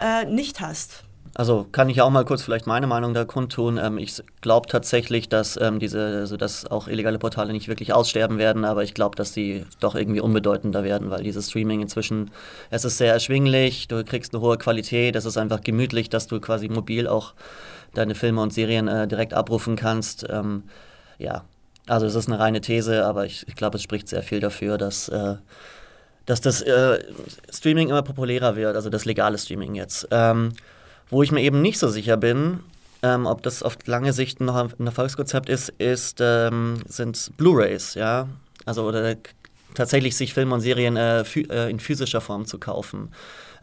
äh, 0.00 0.24
nicht 0.24 0.60
hast. 0.60 1.04
Also 1.38 1.66
kann 1.70 1.88
ich 1.88 2.00
auch 2.00 2.10
mal 2.10 2.24
kurz 2.24 2.42
vielleicht 2.42 2.66
meine 2.66 2.88
Meinung 2.88 3.14
da 3.14 3.24
kundtun. 3.24 3.78
Ähm, 3.78 3.98
ich 3.98 4.22
glaube 4.40 4.66
tatsächlich, 4.66 5.28
dass 5.28 5.56
ähm, 5.56 5.78
diese, 5.78 6.04
also 6.04 6.36
dass 6.36 6.68
auch 6.68 6.88
illegale 6.88 7.20
Portale 7.20 7.52
nicht 7.52 7.68
wirklich 7.68 7.92
aussterben 7.92 8.38
werden, 8.38 8.64
aber 8.64 8.82
ich 8.82 8.92
glaube, 8.92 9.14
dass 9.14 9.34
sie 9.34 9.64
doch 9.78 9.94
irgendwie 9.94 10.20
unbedeutender 10.20 10.82
werden, 10.82 11.10
weil 11.10 11.22
dieses 11.22 11.50
Streaming 11.50 11.80
inzwischen, 11.80 12.32
es 12.70 12.84
ist 12.84 12.98
sehr 12.98 13.12
erschwinglich, 13.12 13.86
du 13.86 14.02
kriegst 14.04 14.34
eine 14.34 14.42
hohe 14.42 14.58
Qualität, 14.58 15.14
es 15.14 15.26
ist 15.26 15.36
einfach 15.36 15.60
gemütlich, 15.60 16.08
dass 16.08 16.26
du 16.26 16.40
quasi 16.40 16.68
mobil 16.68 17.06
auch 17.06 17.34
deine 17.94 18.14
Filme 18.14 18.40
und 18.40 18.52
Serien 18.52 18.88
äh, 18.88 19.08
direkt 19.08 19.34
abrufen 19.34 19.76
kannst. 19.76 20.26
Ähm, 20.28 20.64
ja, 21.18 21.44
also 21.86 22.06
es 22.06 22.14
ist 22.14 22.28
eine 22.28 22.38
reine 22.38 22.60
These, 22.60 23.04
aber 23.04 23.26
ich, 23.26 23.46
ich 23.48 23.56
glaube, 23.56 23.76
es 23.76 23.82
spricht 23.82 24.08
sehr 24.08 24.22
viel 24.22 24.40
dafür, 24.40 24.78
dass, 24.78 25.08
äh, 25.08 25.36
dass 26.26 26.40
das 26.40 26.60
äh, 26.62 27.02
Streaming 27.50 27.88
immer 27.88 28.02
populärer 28.02 28.56
wird, 28.56 28.76
also 28.76 28.90
das 28.90 29.04
legale 29.04 29.38
Streaming 29.38 29.74
jetzt. 29.74 30.08
Ähm, 30.10 30.52
wo 31.10 31.22
ich 31.22 31.32
mir 31.32 31.40
eben 31.40 31.62
nicht 31.62 31.78
so 31.78 31.88
sicher 31.88 32.18
bin, 32.18 32.60
ähm, 33.02 33.26
ob 33.26 33.42
das 33.42 33.62
auf 33.62 33.78
lange 33.86 34.12
Sicht 34.12 34.40
noch 34.40 34.56
ein 34.56 34.86
Erfolgskonzept 34.86 35.48
ist, 35.48 35.70
ist 35.78 36.18
ähm, 36.20 36.82
sind 36.86 37.30
Blu-rays, 37.36 37.94
ja. 37.94 38.28
Also 38.66 38.84
oder 38.84 39.16
tatsächlich 39.74 40.16
sich 40.16 40.34
Filme 40.34 40.54
und 40.54 40.60
Serien 40.60 40.96
äh, 40.96 41.22
äh, 41.22 41.70
in 41.70 41.80
physischer 41.80 42.20
Form 42.20 42.44
zu 42.44 42.58
kaufen. 42.58 43.10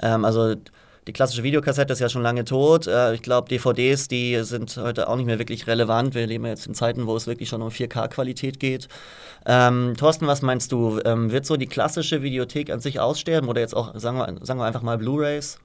Ähm, 0.02 0.26
also 0.26 0.56
die 1.08 1.14
klassische 1.14 1.44
Videokassette 1.44 1.94
ist 1.94 2.00
ja 2.00 2.10
schon 2.10 2.24
lange 2.24 2.46
tot. 2.46 2.88
Äh, 2.88 3.14
ich 3.14 3.22
glaube, 3.22 3.48
DVDs, 3.48 4.08
die 4.08 4.44
sind 4.44 4.76
heute 4.78 5.08
auch 5.08 5.16
nicht 5.16 5.28
mehr 5.28 5.40
wirklich 5.40 5.68
relevant. 5.68 6.16
Wir 6.16 6.26
leben 6.26 6.46
jetzt 6.46 6.66
in 6.66 6.74
Zeiten, 6.74 7.06
wo 7.06 7.16
es 7.16 7.28
wirklich 7.28 7.50
schon 7.50 7.62
um 7.62 7.70
4K-Qualität 7.70 8.60
geht. 8.60 8.88
Ähm, 9.46 9.94
Thorsten, 9.98 10.26
was 10.26 10.42
meinst 10.42 10.72
du? 10.72 11.00
Ähm, 11.06 11.32
wird 11.32 11.46
so 11.46 11.58
die 11.58 11.68
klassische 11.68 12.24
Videothek 12.24 12.72
an 12.72 12.80
sich 12.80 13.00
aussterben 13.00 13.50
oder 13.50 13.62
jetzt 13.62 13.76
auch, 13.76 13.98
sagen 14.00 14.18
wir, 14.18 14.46
sagen 14.46 14.60
wir 14.60 14.66
einfach 14.66 14.82
mal 14.82 14.98
Blu-rays? 14.98 15.60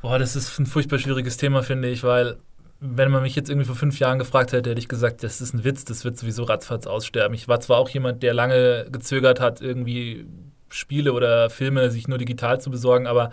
Boah, 0.00 0.18
das 0.18 0.36
ist 0.36 0.58
ein 0.58 0.66
furchtbar 0.66 0.98
schwieriges 0.98 1.36
Thema, 1.36 1.62
finde 1.62 1.88
ich, 1.88 2.02
weil 2.02 2.36
wenn 2.80 3.10
man 3.10 3.22
mich 3.22 3.34
jetzt 3.34 3.50
irgendwie 3.50 3.66
vor 3.66 3.74
fünf 3.74 3.98
Jahren 3.98 4.18
gefragt 4.18 4.52
hätte, 4.52 4.70
hätte 4.70 4.78
ich 4.78 4.88
gesagt, 4.88 5.24
das 5.24 5.40
ist 5.40 5.52
ein 5.52 5.64
Witz, 5.64 5.84
das 5.84 6.04
wird 6.04 6.16
sowieso 6.16 6.44
ratzfatz 6.44 6.86
aussterben. 6.86 7.34
Ich 7.34 7.48
war 7.48 7.60
zwar 7.60 7.78
auch 7.78 7.88
jemand, 7.88 8.22
der 8.22 8.32
lange 8.32 8.86
gezögert 8.90 9.40
hat, 9.40 9.60
irgendwie 9.60 10.26
Spiele 10.70 11.12
oder 11.12 11.50
Filme 11.50 11.90
sich 11.90 12.06
nur 12.06 12.18
digital 12.18 12.60
zu 12.60 12.70
besorgen, 12.70 13.06
aber 13.06 13.32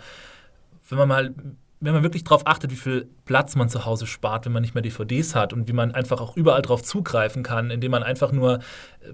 wenn 0.88 0.98
man 0.98 1.08
mal, 1.08 1.34
wenn 1.80 1.92
man 1.92 2.02
wirklich 2.02 2.24
darauf 2.24 2.46
achtet, 2.46 2.70
wie 2.70 2.76
viel 2.76 3.08
Platz 3.24 3.54
man 3.56 3.68
zu 3.68 3.84
Hause 3.84 4.06
spart, 4.06 4.46
wenn 4.46 4.52
man 4.52 4.62
nicht 4.62 4.74
mehr 4.74 4.82
DVDs 4.82 5.34
hat 5.34 5.52
und 5.52 5.68
wie 5.68 5.72
man 5.72 5.92
einfach 5.92 6.20
auch 6.20 6.36
überall 6.36 6.62
drauf 6.62 6.82
zugreifen 6.82 7.42
kann, 7.42 7.70
indem 7.70 7.90
man 7.90 8.02
einfach 8.02 8.32
nur 8.32 8.60
äh, 9.00 9.12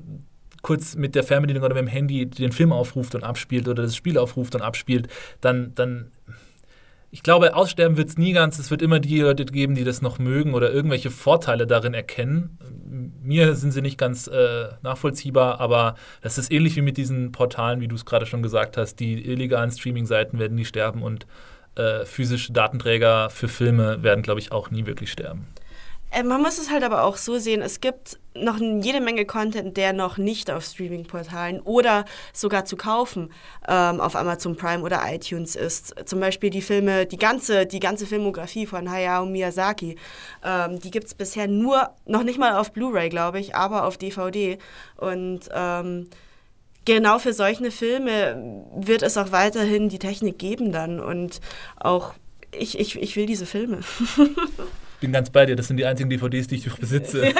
kurz 0.63 0.95
mit 0.95 1.15
der 1.15 1.25
Fernbedienung 1.25 1.65
oder 1.65 1.75
mit 1.75 1.85
dem 1.85 1.89
Handy 1.89 2.27
den 2.27 2.53
Film 2.53 2.73
aufruft 2.73 3.15
und 3.15 3.25
abspielt 3.25 3.69
oder 3.69 3.83
das 3.83 3.97
Spiel 3.97 4.17
aufruft 4.17 4.55
und 4.55 4.63
abspielt, 4.63 5.09
dann, 5.41 5.75
dann 5.75 6.13
ich 7.15 7.23
glaube, 7.23 7.55
aussterben 7.55 7.99
wird 7.99 8.09
es 8.09 8.17
nie 8.17 8.33
ganz. 8.33 8.59
Es 8.59 8.71
wird 8.71 8.81
immer 8.81 8.99
die 8.99 9.21
Leute 9.21 9.45
geben, 9.45 9.75
die 9.75 9.85
das 9.85 10.01
noch 10.01 10.19
mögen 10.19 10.55
oder 10.55 10.73
irgendwelche 10.73 11.11
Vorteile 11.11 11.67
darin 11.67 11.93
erkennen. 11.93 12.59
Mir 13.23 13.55
sind 13.55 13.73
sie 13.73 13.83
nicht 13.83 13.99
ganz 13.99 14.29
äh, 14.29 14.69
nachvollziehbar, 14.83 15.61
aber 15.61 15.97
das 16.23 16.39
ist 16.39 16.51
ähnlich 16.51 16.75
wie 16.77 16.81
mit 16.81 16.97
diesen 16.97 17.31
Portalen, 17.31 17.83
wie 17.83 17.89
du 17.89 17.97
es 17.97 18.07
gerade 18.07 18.25
schon 18.25 18.43
gesagt 18.43 18.79
hast. 18.79 18.97
Die 18.97 19.27
illegalen 19.31 19.71
Streaming-Seiten 19.71 20.39
werden 20.39 20.55
nie 20.55 20.65
sterben 20.65 21.03
und 21.03 21.27
äh, 21.77 22.05
physische 22.05 22.53
Datenträger 22.53 23.31
für 23.31 23.49
Filme 23.49 24.03
werden, 24.03 24.23
glaube 24.23 24.41
ich, 24.41 24.53
auch 24.53 24.71
nie 24.71 24.87
wirklich 24.87 25.11
sterben. 25.11 25.47
Äh, 26.13 26.23
man 26.23 26.43
muss 26.43 26.59
es 26.59 26.71
halt 26.71 26.85
aber 26.85 27.05
auch 27.05 27.17
so 27.17 27.39
sehen, 27.39 27.63
es 27.63 27.81
gibt 27.81 28.19
noch 28.35 28.59
jede 28.59 29.01
Menge 29.01 29.25
Content, 29.25 29.77
der 29.77 29.93
noch 29.93 30.19
nicht 30.19 30.51
auf 30.51 30.65
Streaming-Portalen 30.65 31.61
oder 31.61 32.05
sogar 32.33 32.65
zu 32.65 32.77
kaufen 32.77 33.31
ähm, 33.67 34.01
auf 34.01 34.17
Amazon 34.17 34.57
Prime 34.57 34.83
oder 34.83 35.01
iTunes 35.07 35.57
ist. 35.57 35.95
Zum 36.07 36.21
Beispiel 36.21 36.51
die 36.51 36.63
Filme, 36.63 37.07
die 37.07 37.19
ganze, 37.19 37.67
die 37.67 37.81
ganze 37.81 38.07
Filmografie 38.07 38.67
von 38.67 38.91
Hayao 38.91 39.27
Miyazaki, 39.27 39.97
ähm, 40.45 40.79
die 40.81 40.91
gibt 40.91 41.07
es 41.07 41.15
bisher 41.15 41.49
nur, 41.49 41.91
noch 42.07 42.23
nicht 42.23 42.39
mal 42.39 42.57
auf 42.59 42.73
Blu-ray, 42.73 43.09
glaube 43.09 43.41
ich, 43.41 43.55
aber 43.55 43.85
auf 43.85 43.97
DVD. 43.97 44.59
Und 44.97 45.49
ähm, 45.55 46.09
genau 46.85 47.19
für 47.19 47.33
solche 47.33 47.71
Filme 47.71 48.65
wird 48.77 49.03
es 49.03 49.17
auch 49.17 49.33
weiterhin 49.33 49.89
die 49.89 49.99
Technik 49.99 50.39
geben 50.39 50.73
dann 50.73 51.01
und 51.01 51.41
auch 51.77 52.15
ich, 52.53 52.79
ich, 52.79 53.01
ich 53.01 53.17
will 53.17 53.27
diese 53.27 53.47
Filme. 53.47 53.81
bin 55.01 55.13
ganz 55.13 55.31
bei 55.31 55.47
dir. 55.47 55.57
Das 55.57 55.69
sind 55.69 55.77
die 55.77 55.85
einzigen 55.85 56.11
DVDs, 56.11 56.47
die 56.47 56.57
ich 56.57 56.75
besitze. 56.75 57.35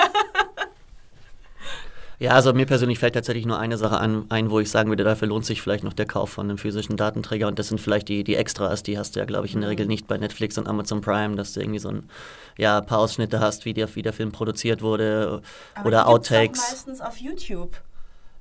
Ja, 2.19 2.35
also 2.35 2.53
mir 2.53 2.67
persönlich 2.67 3.01
fällt 3.01 3.15
tatsächlich 3.15 3.47
nur 3.47 3.59
eine 3.59 3.77
Sache 3.77 3.99
an, 3.99 4.27
ein, 4.29 4.49
wo 4.49 4.61
ich 4.61 4.71
sagen 4.71 4.89
würde, 4.89 5.03
dafür 5.03 5.27
lohnt 5.27 5.45
sich 5.45 5.61
vielleicht 5.61 5.83
noch 5.83 5.93
der 5.93 6.07
Kauf 6.07 6.31
von 6.31 6.49
einem 6.49 6.57
physischen 6.57 6.97
Datenträger. 6.97 7.49
Und 7.49 7.59
das 7.59 7.67
sind 7.67 7.81
vielleicht 7.81 8.09
die, 8.09 8.23
die 8.23 8.37
Extras, 8.37 8.85
die 8.85 8.97
hast 8.97 9.17
du 9.17 9.21
ja, 9.21 9.27
glaube 9.27 9.47
ich, 9.47 9.57
in 9.57 9.61
der 9.61 9.71
Regel 9.71 9.87
nicht 9.87 10.07
bei 10.07 10.19
Netflix 10.19 10.57
und 10.57 10.69
Amazon 10.69 11.01
Prime, 11.01 11.35
dass 11.35 11.53
du 11.53 11.61
irgendwie 11.61 11.81
so 11.81 11.89
ein 11.89 12.09
ja, 12.57 12.81
paar 12.81 13.01
Ausschnitte 13.01 13.41
hast, 13.41 13.65
wie 13.65 13.75
der, 13.75 13.93
wie 13.97 14.03
der 14.03 14.13
Film 14.13 14.31
produziert 14.31 14.83
wurde 14.83 15.43
Aber 15.75 15.87
oder 15.89 16.03
die 16.03 16.07
Outtakes. 16.07 16.61
Auch 16.61 16.71
meistens 16.71 17.01
auf 17.01 17.17
YouTube. 17.17 17.81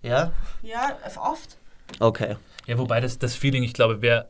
Ja? 0.01 0.31
Ja, 0.61 0.97
oft. 1.17 1.57
Okay. 1.99 2.35
Ja, 2.67 2.77
wobei 2.77 3.01
das, 3.01 3.19
das 3.19 3.35
Feeling, 3.35 3.63
ich 3.63 3.73
glaube, 3.73 4.01
wer 4.01 4.29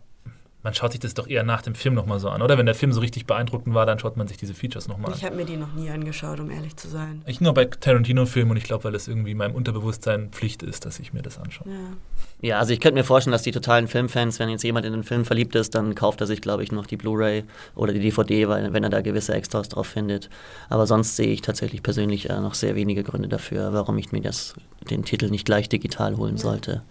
man 0.63 0.74
schaut 0.74 0.91
sich 0.91 1.00
das 1.00 1.15
doch 1.15 1.27
eher 1.27 1.44
nach 1.44 1.62
dem 1.62 1.74
Film 1.74 1.96
nochmal 1.96 2.20
so 2.20 2.30
an, 2.30 2.41
oder? 2.41 2.58
Wenn 2.58 2.68
der 2.68 2.75
Film 2.75 2.91
so 2.94 3.01
richtig 3.01 3.25
beeindruckend 3.25 3.74
war, 3.74 3.86
dann 3.86 3.98
schaut 3.98 4.15
man 4.15 4.27
sich 4.27 4.38
diese 4.38 4.53
Features 4.53 4.88
nochmal 4.88 5.12
an. 5.12 5.18
Ich 5.18 5.25
habe 5.25 5.36
mir 5.36 5.46
die 5.46 5.58
noch 5.58 5.74
nie 5.74 5.89
angeschaut, 5.89 6.39
um 6.39 6.51
ehrlich 6.51 6.75
zu 6.75 6.88
sein. 6.88 7.24
Ich 7.25 7.41
nur 7.41 7.53
bei 7.53 7.65
Tarantino-Filmen 7.65 8.51
und 8.51 8.58
ich 8.58 8.63
glaube, 8.63 8.84
weil 8.84 8.96
es 8.96 9.08
irgendwie 9.08 9.34
meinem 9.34 9.56
Unterbewusstsein 9.56 10.30
Pflicht 10.30 10.62
ist, 10.62 10.86
dass 10.86 11.00
ich 11.00 11.13
mir 11.13 11.24
das 11.24 11.39
anschaue. 11.39 11.68
Ja. 11.68 12.50
ja, 12.50 12.60
also 12.60 12.74
ich 12.74 12.80
könnte 12.80 13.00
mir 13.00 13.03
vorstellen, 13.03 13.32
dass 13.32 13.41
die 13.41 13.51
totalen 13.51 13.88
Filmfans, 13.88 14.39
wenn 14.39 14.50
jetzt 14.50 14.63
jemand 14.63 14.86
in 14.86 14.94
den 14.94 15.03
Film 15.03 15.25
verliebt 15.25 15.56
ist, 15.56 15.74
dann 15.74 15.96
kauft 15.96 16.22
er 16.22 16.27
sich, 16.27 16.41
glaube 16.41 16.63
ich, 16.63 16.72
noch 16.72 16.86
die 16.86 16.98
Blu-ray 16.98 17.44
oder 17.74 17.94
die 17.94 18.00
DVD, 18.00 18.48
weil, 18.48 18.72
wenn 18.72 18.84
er 18.84 18.89
da 18.89 19.01
gewisse 19.01 19.34
Extras 19.34 19.70
drauf 19.70 19.88
findet. 19.88 20.30
Aber 20.70 20.86
sonst 20.86 21.15
sehe 21.15 21.34
ich 21.34 21.41
tatsächlich 21.41 21.82
persönlich 21.82 22.30
äh, 22.30 22.39
noch 22.39 22.53
sehr 22.53 22.75
wenige 22.75 23.03
Gründe 23.03 23.30
dafür, 23.30 23.74
warum 23.74 23.98
ich 23.98 24.12
mir 24.12 24.22
das, 24.22 24.53
den 24.89 25.03
Titel 25.06 25.30
nicht 25.30 25.46
gleich 25.46 25.70
digital 25.70 26.18
holen 26.18 26.36
ja. 26.36 26.41
sollte. 26.41 26.84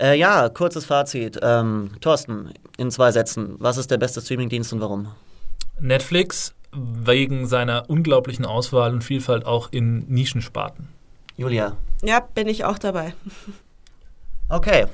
Äh, 0.00 0.18
ja, 0.18 0.48
kurzes 0.48 0.84
Fazit. 0.84 1.38
Ähm, 1.42 1.92
Thorsten, 2.00 2.52
in 2.76 2.90
zwei 2.90 3.12
Sätzen. 3.12 3.56
Was 3.58 3.78
ist 3.78 3.90
der 3.90 3.98
beste 3.98 4.20
Streamingdienst 4.20 4.72
und 4.72 4.80
warum? 4.80 5.08
Netflix 5.80 6.54
wegen 6.72 7.46
seiner 7.46 7.88
unglaublichen 7.88 8.44
Auswahl 8.44 8.92
und 8.92 9.02
Vielfalt 9.02 9.46
auch 9.46 9.68
in 9.70 10.06
Nischensparten. 10.08 10.88
Julia. 11.36 11.76
Ja, 12.02 12.20
bin 12.20 12.48
ich 12.48 12.64
auch 12.64 12.78
dabei. 12.78 13.14
Okay. 14.48 14.86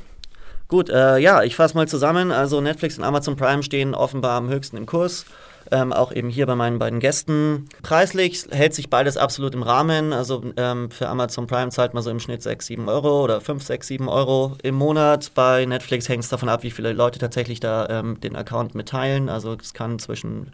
Gut, 0.68 0.88
äh, 0.88 1.18
ja, 1.18 1.42
ich 1.42 1.56
fasse 1.56 1.75
mal 1.75 1.87
zusammen. 1.87 2.32
Also 2.32 2.61
Netflix 2.61 2.97
und 2.97 3.04
Amazon 3.04 3.37
Prime 3.37 3.62
stehen 3.62 3.94
offenbar 3.94 4.38
am 4.38 4.49
höchsten 4.49 4.76
im 4.76 4.87
Kurs 4.87 5.26
ähm, 5.71 5.92
auch 5.92 6.12
eben 6.12 6.28
hier 6.28 6.47
bei 6.47 6.54
meinen 6.54 6.78
beiden 6.78 7.00
Gästen. 7.00 7.69
Preislich 7.83 8.47
hält 8.50 8.75
sich 8.75 8.90
beides 8.90 9.16
absolut 9.16 9.54
im 9.54 9.62
Rahmen. 9.62 10.12
Also 10.12 10.42
ähm, 10.57 10.90
für 10.90 11.09
Amazon 11.09 11.47
Prime 11.47 11.71
zahlt 11.71 11.95
man 11.95 12.02
so 12.02 12.11
im 12.11 12.21
Schnitt 12.21 12.42
6, 12.42 12.66
7 12.66 12.88
Euro 12.88 13.23
oder 13.23 13.40
5, 13.40 13.62
6, 13.62 13.87
7 13.87 14.09
Euro 14.09 14.57
im 14.62 14.75
Monat. 14.75 15.33
Bei 15.35 15.64
Netflix 15.64 16.09
hängt 16.09 16.25
es 16.25 16.31
davon 16.31 16.49
ab, 16.49 16.62
wie 16.62 16.71
viele 16.71 16.92
Leute 16.92 17.19
tatsächlich 17.19 17.61
da 17.61 17.88
ähm, 17.88 18.21
den 18.21 18.37
Account 18.37 18.75
mitteilen. 18.75 19.28
Also 19.28 19.57
es 19.61 19.75
kann 19.75 19.99
zwischen 19.99 20.50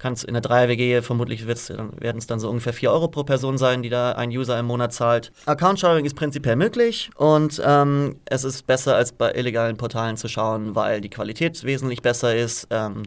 kann's 0.00 0.24
in 0.24 0.34
der 0.34 0.40
Dreier-WG 0.40 1.02
vermutlich 1.02 1.46
werden 1.46 2.18
es 2.18 2.26
dann 2.26 2.40
so 2.40 2.48
ungefähr 2.48 2.72
4 2.72 2.90
Euro 2.90 3.08
pro 3.08 3.22
Person 3.22 3.58
sein, 3.58 3.82
die 3.82 3.90
da 3.90 4.12
ein 4.12 4.30
User 4.30 4.58
im 4.58 4.66
Monat 4.66 4.92
zahlt. 4.92 5.30
Account-Sharing 5.46 6.04
ist 6.04 6.16
prinzipiell 6.16 6.56
möglich 6.56 7.10
und 7.16 7.62
ähm, 7.64 8.16
es 8.24 8.42
ist 8.42 8.66
besser 8.66 8.96
als 8.96 9.12
bei 9.12 9.32
illegalen 9.32 9.76
Portalen 9.76 10.16
zu 10.16 10.26
schauen, 10.26 10.74
weil 10.74 11.00
die 11.00 11.10
Qualität 11.10 11.62
wesentlich 11.62 12.02
besser 12.02 12.34
ist. 12.34 12.66
Ähm, 12.70 13.04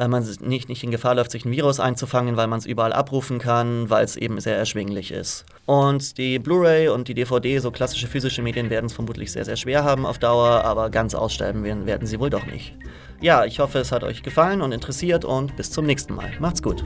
weil 0.00 0.08
man 0.08 0.26
nicht, 0.40 0.70
nicht 0.70 0.82
in 0.82 0.90
Gefahr 0.90 1.14
läuft, 1.14 1.30
sich 1.30 1.44
ein 1.44 1.50
Virus 1.50 1.78
einzufangen, 1.78 2.38
weil 2.38 2.46
man 2.46 2.58
es 2.58 2.64
überall 2.64 2.94
abrufen 2.94 3.38
kann, 3.38 3.90
weil 3.90 4.02
es 4.02 4.16
eben 4.16 4.40
sehr 4.40 4.56
erschwinglich 4.56 5.12
ist. 5.12 5.44
Und 5.66 6.16
die 6.16 6.38
Blu-ray 6.38 6.88
und 6.88 7.06
die 7.08 7.12
DVD, 7.12 7.58
so 7.58 7.70
klassische 7.70 8.06
physische 8.06 8.40
Medien, 8.40 8.70
werden 8.70 8.86
es 8.86 8.94
vermutlich 8.94 9.30
sehr, 9.30 9.44
sehr 9.44 9.56
schwer 9.56 9.84
haben 9.84 10.06
auf 10.06 10.18
Dauer, 10.18 10.64
aber 10.64 10.88
ganz 10.88 11.14
aussterben 11.14 11.64
werden, 11.64 11.84
werden 11.84 12.06
sie 12.06 12.18
wohl 12.18 12.30
doch 12.30 12.46
nicht. 12.46 12.74
Ja, 13.20 13.44
ich 13.44 13.60
hoffe, 13.60 13.78
es 13.78 13.92
hat 13.92 14.02
euch 14.02 14.22
gefallen 14.22 14.62
und 14.62 14.72
interessiert 14.72 15.26
und 15.26 15.54
bis 15.58 15.70
zum 15.70 15.84
nächsten 15.84 16.14
Mal. 16.14 16.32
Macht's 16.40 16.62
gut. 16.62 16.82